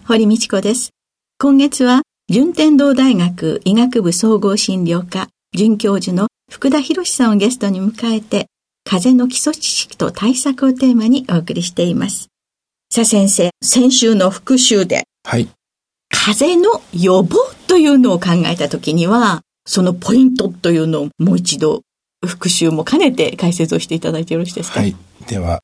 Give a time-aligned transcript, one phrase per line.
[0.05, 0.91] 堀道子です。
[1.39, 8.47] 今月は順天堂大学医学部総合診療科准教授の福田博さんをゲストに迎えて、
[8.83, 12.27] 風邪の基礎知識と対策をテーマにお送りしています。
[12.91, 15.47] さあ先生、先週の復習で、はい。
[16.09, 17.37] 風邪の予防
[17.67, 21.83] というのを考えたときには、そのポイントというのをもう一度
[22.25, 24.79] 復習も兼ねて解説をしていただいてよろしいですか？
[24.79, 24.95] はい。
[25.27, 25.59] では、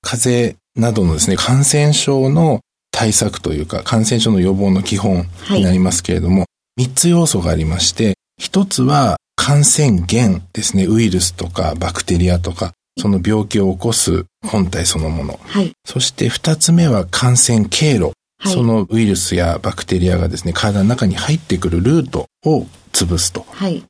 [0.00, 6.46] 風邪などのですね、感染症の対策というか、感染症の予防の基本になりますけれども、
[6.78, 15.40] 三、はい、つ要素がありまして、一つは感染源ですね、ウイルスとかバクテリアとか、その病気を起こす本体そのもの。
[15.42, 18.12] はい、そして二つ目は感染経路。
[18.38, 23.46] はい、そのウイルスやバクテリアがですね、体の中に入ってくるルートを潰すと。
[23.50, 23.82] はい、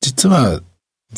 [0.00, 0.60] 実は、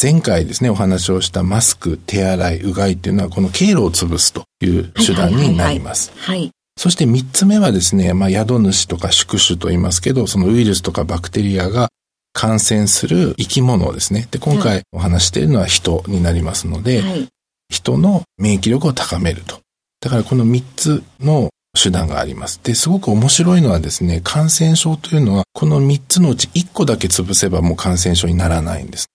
[0.00, 6.12] 前回ですね、お話をしたマスク、手洗い、うがいっていうのは、この経路を潰すという手段になります。
[6.17, 6.50] はい。
[6.78, 11.88] そして三つ目はですね、まあ、宿主とか宿主と言いますけど、そのウイルスとかバクテリアが
[12.32, 14.26] 感染する生き物ですね。
[14.31, 17.28] で、今回お話しているのは人になりますので、はい、
[17.70, 19.60] 人の免疫力を高めると。
[20.00, 21.50] だからこの3つの
[21.81, 22.60] 手段があります。
[22.62, 29.06] で、すごく面白いのはですね、感染症というのは、この3つのうち1個だけ潰せばもう感染症にならないんです。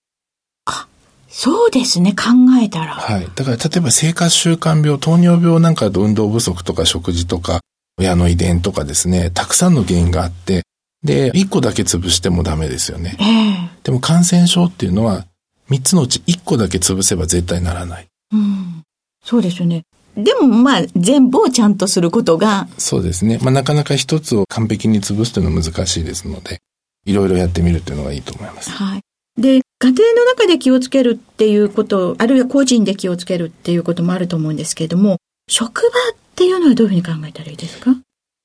[0.66, 0.88] あ、
[1.30, 2.24] そうですね、考
[2.62, 2.94] えたら。
[2.96, 3.28] はい。
[3.36, 7.60] だから例えば生活習慣病、糖尿病なんか運動不足とか食事とか、
[8.00, 10.64] 親の遺伝とかですね、たくさんの原因があって、
[11.04, 13.16] で、1個だけ潰してもダメですよね。
[13.20, 15.26] えー、でも感染症っていうのは、
[15.70, 18.08] 3つのうち1個だけ潰せば絶対ならない。
[18.34, 18.84] うん。
[19.24, 19.84] そうですよね。
[20.16, 22.68] でもまあ全部をちゃんとすることが。
[22.78, 23.38] そうですね。
[23.42, 26.60] まあなかなか一つを完璧に潰すというのは難しいですので、
[27.06, 28.72] いろいろやってみるというのがいいと思います。
[28.72, 29.02] はい。
[29.40, 37.96] で、家庭の中で気をつけるっていうこと、あるいは個人で気をつけるっていうこともあると思うんですけれども、職場っていうのはどういうふうに考えたらいいですか？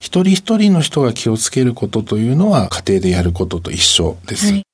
[0.03, 4.53] 一人一人の人が気をつけることというのは家庭でやることと一緒です。
[4.53, 4.67] はい、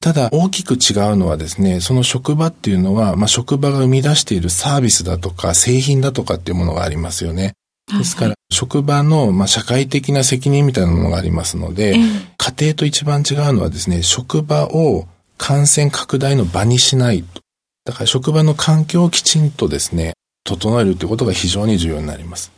[0.00, 7.52] ただ大きく違うのはですね、その職場っていうのは、まあ、職場が生み出しているサービスだとか製品だとかっていうものがありますよね。
[7.96, 11.96] ですから、職場の、まあ、社会的な責任みたいなものがありますので、
[12.36, 15.06] 家庭と一番違うのはですね、職場を
[15.38, 17.42] 感染拡大の場にしないと。
[17.84, 22.52] だから職場の環境をきちんとですね、整えるってことが非常に重要になります。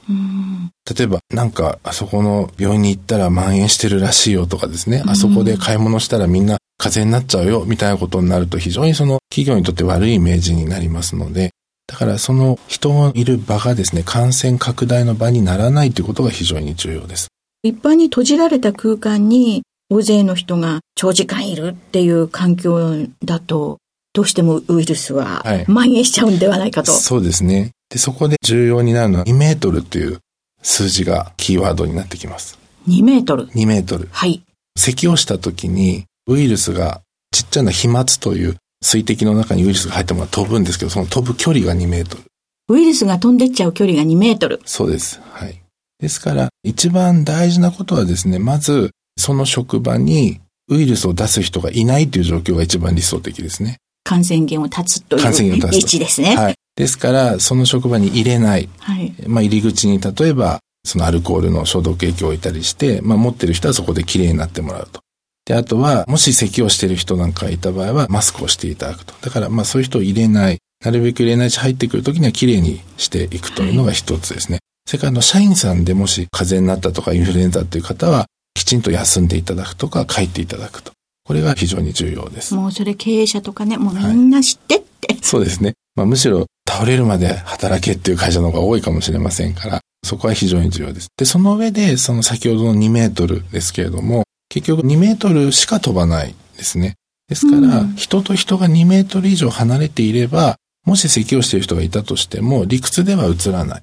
[0.96, 11.50] 例えば、なんか、あそこの病院に行ったら蔓延してるらしいよとかですね、あそこで買い物したらみんな風邪になっちゃうよみたいなことになると非常にその企業にとって悪いイメージになりますので、
[11.86, 17.28] だからその人がいる場がですね、感染拡大の場にならないということが非常に重要です。
[17.62, 23.78] 一般に閉じられた空間に大勢の人が長時間いるっていう環境だと、
[24.12, 26.90] どうしてもウイルスは蔓延しちゃうんではないかと。
[26.90, 27.72] はい、そうですね。
[27.90, 30.18] で、そこで重要になるのは2メートルという
[30.62, 32.58] 数字がキーワードになってきます。
[32.88, 34.08] 2メートル ?2 メートル。
[34.10, 34.42] はい。
[34.76, 37.00] 咳をした時にウイルスが
[37.32, 42.22] ちっちゃな飛沫という水滴の中にウイルスが入ったものが飛ぶんですけど、その飛ぶ距離が2メートル。
[42.68, 44.60] ウイルスが飛んでっちゃう距離が2メートル。
[44.64, 45.20] そうです。
[45.30, 45.60] はい。
[46.00, 53.78] ですから、一番大事なことはですね、まず、その職場にウイルスを出す人がいないという状況が一番理想的ですね。
[54.04, 56.36] 感染源を断つという位置ですね。
[56.36, 56.54] はい。
[56.76, 58.68] ですから、その職場に入れない。
[58.78, 59.14] はい。
[59.26, 65.00] まあ、入り口に例えば、そのアルコールの消毒液を置いたりして、まあ、持ってる人はそこで綺麗になってもらうと。
[65.46, 69.14] で、あとは、もし咳をしている人なんかがいた場合は、マスクをしていただくと。
[69.22, 70.58] だから、まあ、そういう人を入れない。
[70.84, 74.56] なるべく入れないし、入ってくるときには綺麗にしていくというのが一つですね。
[74.56, 80.92] はい、それからの社員さんでもし風邪になったとかインフルエンザっていう方は、きちんと休んでいただくとか帰っていただくと。
[81.24, 82.54] これが非常に重要です。
[82.54, 85.14] もうそれ経営者とかね、もうみんな知ってって。
[85.14, 85.74] はい、そうですね。
[85.96, 91.08] まあむしろ倒れるまで働けっていう会社の方が多いかもしれませんから、そこは非常に重要です。
[91.16, 96.94] で、その上で、その先ほどの2メートルですけれども、結局2メートルしか飛ばないですね。
[97.28, 103.82] ですから、人と人が2メートル以上離れていれば、もし咳をしている人がいたとしても、理屈では映らない。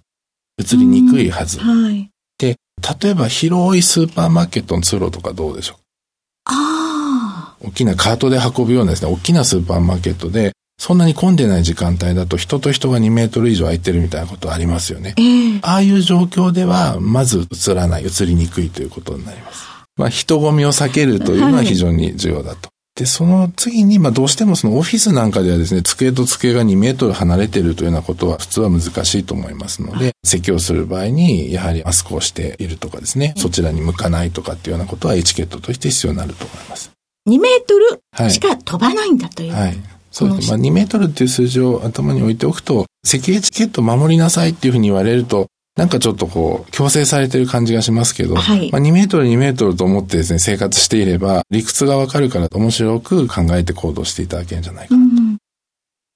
[0.60, 1.60] 映りにくいはず。
[1.60, 2.10] はい。
[2.38, 2.56] で、
[3.02, 5.78] 例えば広いスーパーマーケットの通路とかどうでしょう？
[6.46, 7.66] ああ。
[7.66, 15.14] 大きなカートで運ぶようなですね、大きなスーパーマーケットで、そんなに混んでない時間帯だと人と人が2メートル以上空いてるみたいなことありますよね。
[15.18, 19.66] えー、ああいう状況では、まず映らない、映りにくいということになります。
[19.96, 22.70] まあ、人混みを避けるというのは非常に重要だと。
[22.96, 36.92] で、その次に、まあどうしてもそのオフィスなんかではですね、机と机が2メートル離れているというようなことは普通は難しいと思いますので、席をする場合に、やはりマスクをしているとかですね、そちらに向かないとかっていうようなことはエチケットとして必要になると思います。
[37.28, 39.54] 2メートルしか飛ばないんだという。
[39.54, 39.62] はい。
[39.62, 40.58] はいそうですね。
[40.58, 55.22] まあ2メートルっていう数字を頭に置いておくと、席エチケット守りなさいっていうふうに言われると、なんかちょっとこう、強制されてる感じがしますけど、はい、まあ2メートル2メートルと思ってですね、生活していれば、理屈がわかるから面白く考えて行動していただけるんじゃないかなと。
[55.22, 55.38] うん、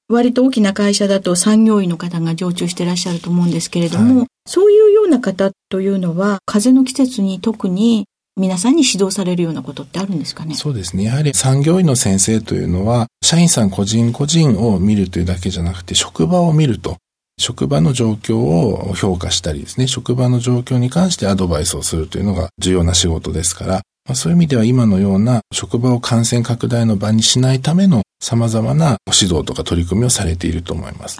[0.09, 8.05] 割と大きな会社だと産業医の方が常駐してらっしゃると思うんですけれども、はい、そういうような方というのは、風邪の季節に特に
[8.37, 10.53] 皆さんに指導されるようなことってあるんですかね？
[10.53, 11.05] そうですね。
[11.05, 16.97] やはり産業医の先生というのは、社員さん個人個人を見るというだけじゃなくて、職場を見ると
[17.39, 31.19] 職場の状況を評価したりですね、職場の状況に関してアドバイスをするというのが重要な仕事ですから、まあ、そういう意味では今のような職場を感染拡大の場にしないための様々な指導とか取り組みをされていると思います。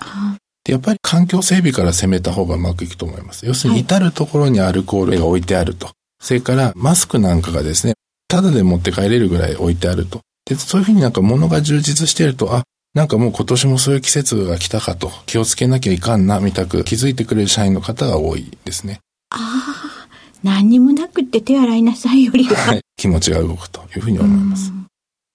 [0.64, 3.46] でやっぱり環境整備から攻めた方がうまくいくと思います。
[3.46, 5.90] 要するに至るところにアルコールが置いてあると。
[6.20, 7.94] それからマスクなんかがですね、
[8.28, 10.22] ただで持って帰れるぐらい置いてあると。
[10.46, 19.00] で、そういうふうになんか物が充実していると、あ、なんかもう今年もそういう季節が来たかと、気をつけなきゃいかんな、みたく気づいてくれる社員の方が多いですね。
[19.30, 20.08] ああ、
[20.44, 22.56] 何にもなくって手洗いなさいよりは。
[22.56, 22.82] はい。
[22.96, 24.72] 気持ちが動くというふうに思います。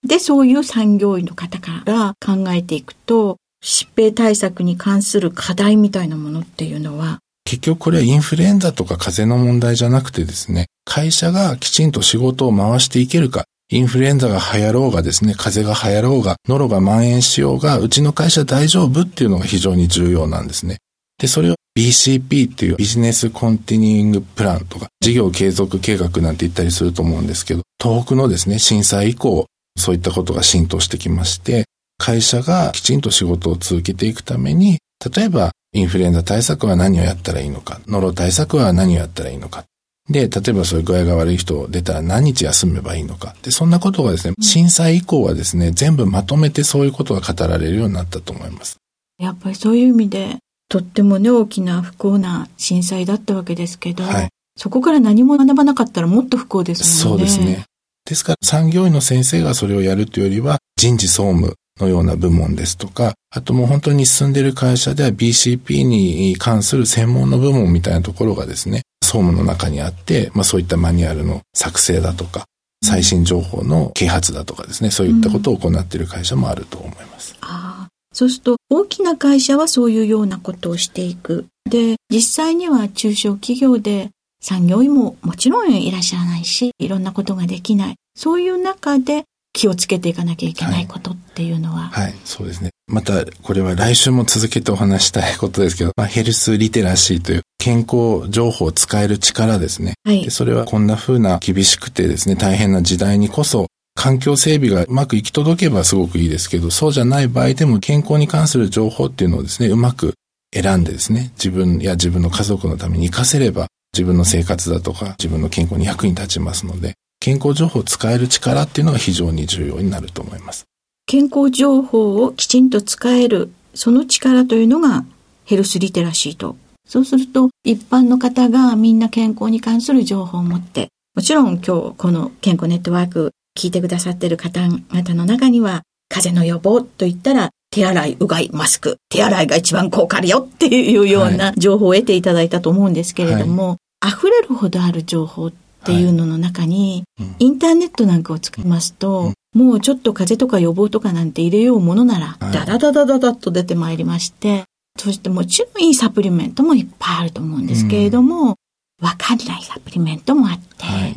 [0.06, 7.20] で、そういう産業医の方から考えていくと、疾病対策に関する課題みたいなものっていうのは、
[7.52, 20.78] 結局これはインフルエンザとか風邪の問題じゃなくてですね、会社がきちんと仕事を回していけるか、インフルエンザが流行ろうがですね、風邪が流行ろうが、ノロが蔓延しようが、うちの会社大丈夫っていうのが非常に重要なんですね。
[21.18, 29.44] で、それを BCP っていうビジネスコンティニーングプランとか、事業継続計画なんて言ったりすると思うんですけど、東北のですね、震災以降、
[29.76, 31.66] そういったことが浸透してきまして、
[31.98, 34.78] 会社がきちんと仕事を続けていくために、
[35.14, 39.64] 例えばインフルエンザ対策は何をやったらいいのか、ノロ対策は何をやったらいいのか、
[40.10, 43.34] で、例えばそういう具合が悪い人出たら何日休めばいいのか。
[43.42, 48.76] で、そんなことがですね、震災以降はですね、全部まとめてそういうことが語られるようになったと思います。
[49.18, 50.36] やっぱりそういう意味で、
[50.68, 57.28] とってもね、大きな不幸な震災だったわけですけど、はい、そこから何も学ばなかったらもっと不幸ですもんね。
[57.28, 57.64] そうですね。
[58.04, 72.44] ですから産業医の先生がそれをやるというよりは、人事総務のような部門ですとか、あともう本当に進んでいる会社では BCP に関する専門の部門みたいなところがですね、総務の中にあって、まあそういったマニュアルの作成だとか、
[72.84, 77.36] 最新情報の啓発だとかですね、そういったことを行っている会社もあると思います。
[77.40, 81.46] うん、あそうすると、大きな会社はそういうようなことをしていく。
[81.68, 84.10] で、実際には中小企業で
[84.42, 87.94] 産業医ももちろんいらっしゃらないし、いろんなことができない。
[88.14, 91.90] そういう中で気をつけていかなきゃいけないことっていうのは。
[91.90, 92.70] はい、はい、そうですね。
[92.88, 99.94] また、これは来週も続けてお話したいことですけど、まあ、ヘルスリテラシーという健康情報を使える力ですね。
[100.04, 110.14] はい、でそれはこんな風な厳しくてですね、大変な時代にこそ、環境整備がうまく行き届けばすごくいいですけど、そうじゃない場合でも健康に関する情報っていうのをですね、うまく
[110.52, 120.64] 選んでですね、自分や自分の家族のために活かせれば、自分の生活だとか、自分の健康に役に立ちますので、健康情報を使える力っていうのが非常に重要になると思います。
[121.06, 125.04] 健康情報をきちんと使える、その力というのが
[125.44, 126.56] ヘルスリテラシーと。
[126.86, 147.28] そうすると、一般の方がみんな健康に関する情報を持って、もちろん今日この健康ネットワーク聞いてくださっている方々の中には、風邪の予防と言ったら、手洗い、うがい、マスク、手洗いが一番効果あるよっていうような情報を得ていただいたと思うんですけれども、はい、溢れるほどある情報っっていうのの中に、はい。
[147.40, 154.64] インターネットなんかを使いますと、うん、もうちょっと風邪とか予防とかなんて入れようものなら、はい、ダダダダダダッと出てまいりまして、
[154.98, 158.56] そしてもちろんいいサプリメントもいっぱいあると思うんですけれども、
[159.00, 161.16] わ、うん、かんないサプリメントもあって、はい、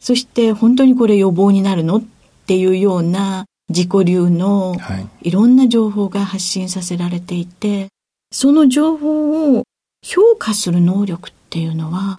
[0.00, 2.02] そして本当にこれ予防になるのっ
[2.46, 4.76] ていうような自己流の
[5.22, 7.88] いろんな情報が発信させられていて、
[8.32, 9.64] その情報を
[10.04, 12.18] 評価する能力っていうのは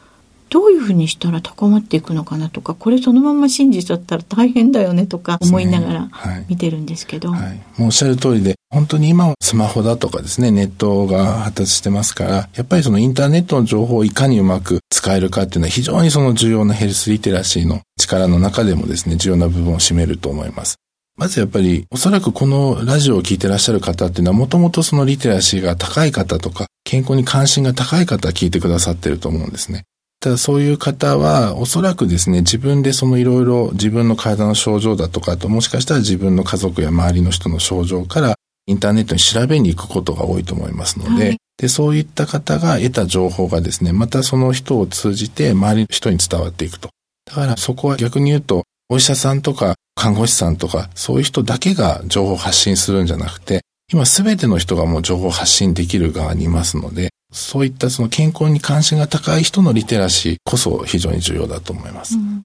[0.49, 6.09] どういうふうにしたら高まっていくのかなとかこれそのまま信じちゃったら大変だよねとか思いながら
[6.47, 20.77] 見てるんですけど、ねはいはい、もうおっしゃる通りで本当に今はスマホだとかですねネットが発達してますからやっぱりそのインターネットの情報をいかにうまく使えるかっていうのは非常にその重要なヘルスリテラシーの力の中でもですね重要な部分を占めると思います。
[21.19, 29.83] まずやっぱり、おそらくこのラジオを聞いてらっしゃる方っていうのは、もともとそのリテラシーが高い方とか、健康に関心が高い方は聞いてくださってると思うんですね。
[30.21, 38.35] ただそういう方は、おそらくですね、自分でそのいろいろ自分の体の症状だとか、ともしかしたら自分の家族や周りの人の症状から
[38.67, 46.89] インターネットに調べに行くことが多いと思いますので、はい、で、そういった方が得た情報がですね、またその人を通じて周りの人に伝わっていくと。
[47.25, 53.61] だからそこは逆に言うと、お医者さんとか看護師さんとか、そういう人だけが情報を発信するんじゃなくて、
[53.91, 62.15] 今すべての人がもう情報を発信できる側にいますので、そういったその健康に関心が高い人のリテラシーこそ非常に重要だと思います。
[62.15, 62.43] うん、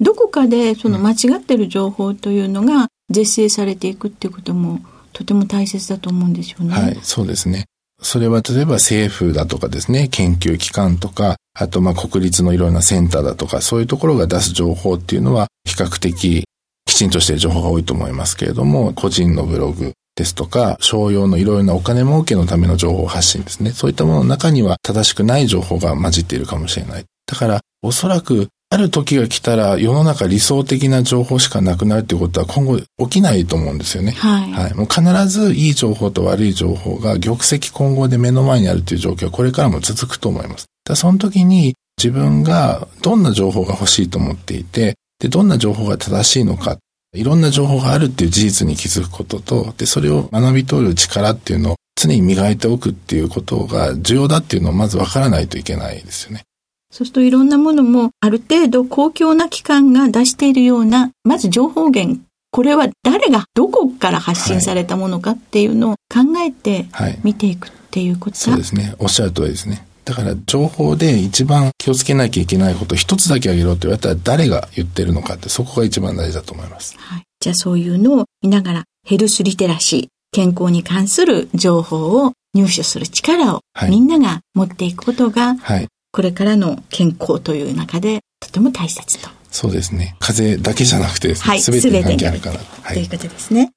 [0.00, 4.80] どこかでその間違ってる情報というのが是正されていくっていうことも
[5.12, 6.74] とても大切だと思うんですよね。
[6.74, 7.66] はい、そうですね。
[8.02, 16.44] それは例えば政府だとかですね、研究機関とか、あとまあ国立のいろんなセンターだとか、そういうところが出す情報っていうのは比較的
[16.86, 23.70] きちんとしている情報が多いと思いますけれども、個人のブログ、ですとか、商用のいろいろなお金儲けのための情報発信ですね。
[23.70, 27.04] そういったものの中には正しくない情報が混じっているかもしれない。
[27.26, 34.10] だから、おそらく、ある時が来たら世の中理想的な情報しかなくなるってことは今後起きないと思うんですよね。
[34.12, 34.50] はい。
[34.50, 34.74] はい。
[34.74, 40.66] もう必ずいい情報と悪い情報が玉石混合で目の前にあるという状況はこれからも続くと思います。
[40.84, 46.78] だその時に自分がどんな情報が欲しいと思っていて、で、どんな情報が正しいのか
[47.14, 56.42] いろんな情報があるっていう事実に気づくことと、で、それを学び取る力っていうのを常に磨いておくっていうことが重要だっていうのをまず分からないといけないですよね。
[56.90, 66.86] そうするといろんなものもある程度公共な機関が出しているような、まず情報源、これは誰がどこから発信されたものかっていうのを考えて
[67.22, 68.94] 見ていくっていうこと、はい、そうですね。
[68.98, 69.86] おっしゃる通りですね。
[70.04, 76.96] だから情報で一番気をつけなきゃいけないこと一つだけあげろって言われたら誰が言ってるのかってそこが一番大事だと思います。
[76.98, 77.22] はい。
[77.40, 89.30] じゃあそういうのを見ながらヘルスリテラシー、健康に関する情報を入手する力をみんなが持っていくことが、はい、これからの健康という中でとても大切と。
[89.50, 90.16] そうですね。
[90.18, 92.58] 風邪だけじゃなくてですね、はい、全て関係あるから。
[92.58, 93.70] はい、ということですね。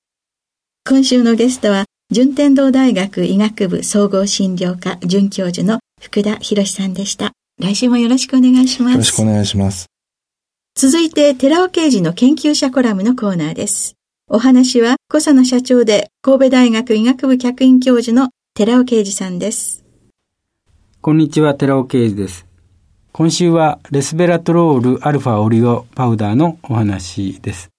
[0.89, 7.33] 今週のゲストは、順天堂大学医学部総合診療科准教授の福田博さんでした。
[7.59, 8.91] 来週もよろしくお願いします。
[8.93, 9.87] よろしくお願いします。
[10.75, 13.95] 続いて、寺尾刑事の研究者コラムのコーナーです。
[14.29, 19.83] お話は、小佐野社長で神戸大学医学部客員教授の寺尾刑事さんです。
[21.01, 22.45] こんにちは、寺尾刑事です。
[23.11, 27.69] 今週は、レスベラトロールアルファオリゴパウダーのお話です。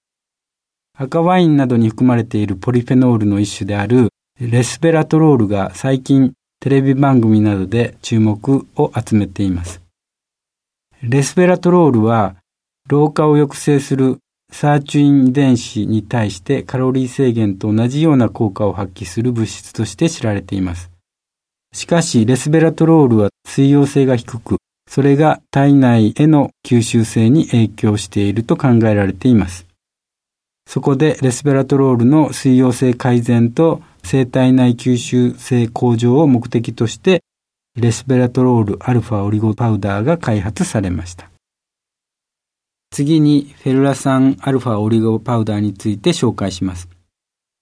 [0.97, 4.09] 赤ワインなどに含まれているポリフェノールの一種である
[4.41, 9.81] レスベラトロールが最近テレビ番組などで注目を集めています。
[11.03, 12.37] レスベラトロールは
[12.89, 14.19] 老化を抑制する
[14.51, 20.91] サーチュイン遺伝子に対してカロリー制限と同じような効果を発揮する物質として知られています。
[21.73, 24.57] しかし、レスベラトロールは水溶性が低く、
[24.89, 29.68] それが体内への吸収性に影響していると考えられています。
[30.69, 37.23] そこでレスベラトロールの水溶性改善と生体内吸収性向上を目的として、
[37.75, 41.31] レスベラトロールアルファオリゴパウダーが開発されました。
[42.91, 46.87] 次にフェルラ酸アルファオリゴパウダーについて紹介します。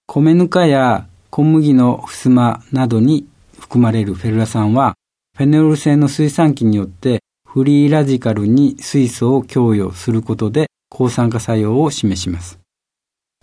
[0.05, 3.25] 米ぬかや小麦の襖などに
[3.57, 4.95] 含まれるフェルラ酸は、
[5.37, 12.59] フェネオル性の水酸基によってフリーラジカルに水素を供与することで抗酸化作用を示します。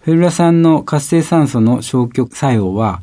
[0.04, 3.00] フェルラ酸の活性酸素の消極作用は、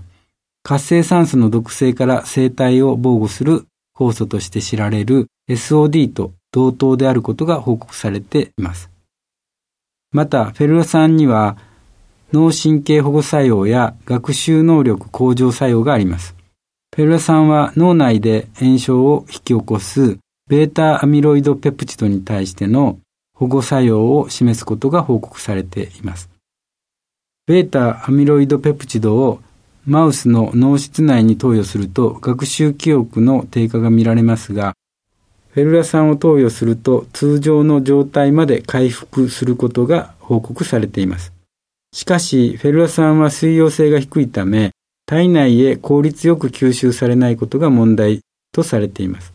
[0.61, 3.65] 活性酸素の毒性から生体を防護する
[3.97, 8.91] 酵素として知られる SOD と同等であることが報告されています。
[10.11, 11.57] また、フェルラ酸には
[12.33, 16.35] 脳神経保護作用や学習能力向上作用があります。
[16.95, 22.99] フェルラ酸は脳内で炎症を引き起こすベータアミロイドペプチドに対しての
[23.33, 26.30] 保護作用を示すことが報告されています。
[27.47, 29.41] ベータアミロイドペプチドを
[29.85, 34.75] マウスの脳室内に投与すると学習記憶の低下が見られますが、
[35.49, 41.33] フェルラ酸を投与すると通常の状態まで回復することが報告されています。
[41.93, 44.71] しかし、フェルラ酸は水溶性が低いため、
[45.05, 48.21] 体内へ効率よく吸収されないことが問題
[48.53, 49.33] とされています。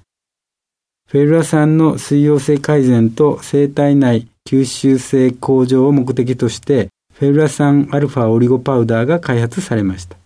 [1.09, 10.19] フェルラ酸の水溶性改善と生体内吸収性向上を目的として、フェルラ酸アルファオリゴパウダーが開発されました。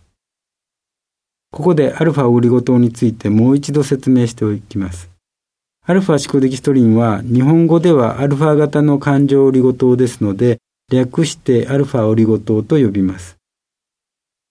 [1.52, 5.08] ここでアルファオリゴ糖についてもう一度説明しておきます。
[5.86, 10.58] アルファシコデキストリンは日本語ではアルファ型の環状オリゴ糖ですので、
[10.90, 13.36] 略してアルファオリゴ糖と呼びます。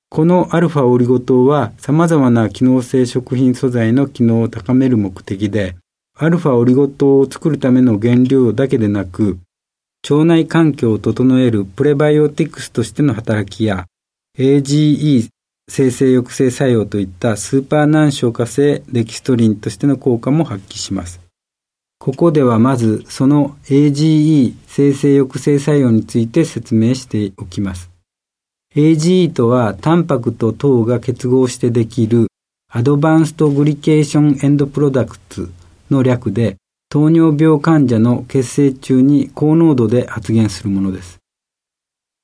[0.10, 5.76] このアルファオリゴ糖は様々な機能性食品素材の機能を高める目的で、
[6.16, 9.40] アルファオリゴ糖を作るための原料だけでなく、
[10.04, 13.86] 腸内環境を整えるプレバイオティクスとしての働きや、
[14.38, 15.30] AGE
[15.70, 21.20] 生成抑制作用といったスーパー難消化性デキストリンとしての効果も発揮します。
[22.00, 27.92] ここではまずその AGE 生成抑制作用について説明しておきます。
[28.76, 32.28] AGE とはタンパクと糖が結合してできる
[32.72, 35.52] アドバンストグリケーションエンドプロダクツ
[35.92, 36.56] の略で
[36.92, 41.20] 糖尿病患者の血清中に高濃度で発現するものです。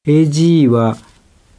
[0.08, 0.98] AGE は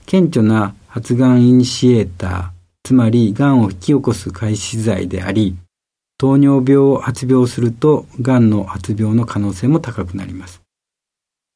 [0.06, 2.48] 顕著な発がんイニシエーター、
[2.82, 5.56] つまりがんを引き起こす開始剤であり、
[6.18, 10.60] 糖尿病を発病すると、がんの発病の可能性も高くなります。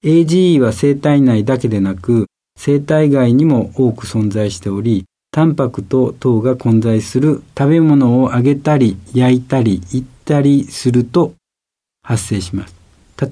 [0.05, 2.27] AGE は生体内だけでなく、
[2.57, 11.35] 生体外にも多く存在しており、タンパクと糖が混在する食べ物を揚げたり、焼いたり、いったりすると
[12.11, 12.75] 発生します。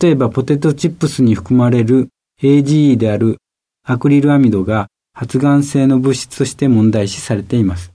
[0.00, 3.38] 例えば、ポテトチップスに含まれる AGE である
[3.84, 7.92] アクリルアミドが発がん性の物質として問題視されています。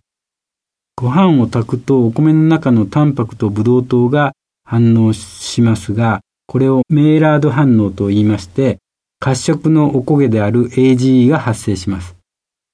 [0.97, 4.33] ご飯を炊くとお米の中のタンパクとブドウ糖が
[4.65, 8.79] 反応しますが、これをメイラード反応と言いまして、
[9.19, 12.17] 褐色のおこげである AGE が発生します。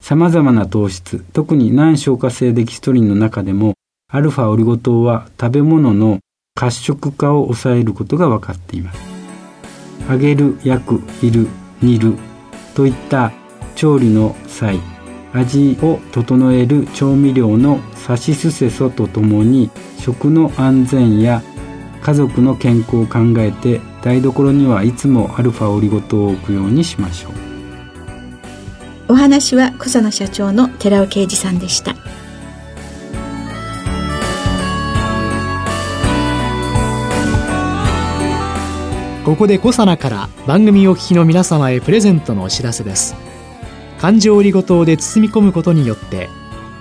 [0.02, 3.76] 様々な糖質、特に難消化性デキストリンの中でも、
[4.12, 6.20] アルファオリゴ糖は食べ物の
[6.60, 9.00] 褐色化を抑えることが分かっています。
[10.10, 11.48] 揚げる、焼く、いる、
[11.82, 12.16] 煮る
[12.76, 13.32] といった
[13.76, 14.78] 調理の際、
[15.32, 21.42] 味を整える調味料のさしすせそとともに食の安全や
[22.02, 27.32] 家族の健康を考えて台所にはいつもアルファオリゴ糖を置くようにしましょう
[29.10, 31.96] お話は小佐野社長の寺尾啓二さんでした
[39.30, 43.14] ここで小佐奈から番組お聞きの皆様へプレゼントのお知らせです。
[44.00, 46.30] 環状オリゴ糖で包み込むことによって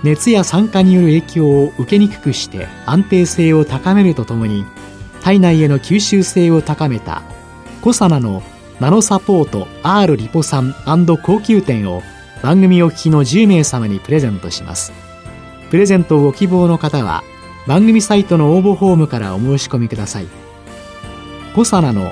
[0.01, 4.65] 熱や酸化による影響を受けにくくして安定性を高めるとともに
[5.21, 7.21] 体内への吸収性を高めた
[7.81, 8.41] コサナの
[8.79, 10.73] ナノサポート R リポ酸
[11.21, 12.01] 高級店を
[12.41, 14.91] 番組お聞きの10名様にプレゼントします。
[15.69, 17.21] プレゼントをご希望の方は
[17.67, 20.27] 番組サイトの応募フォームからお申し込みください。
[21.53, 22.11] コサナの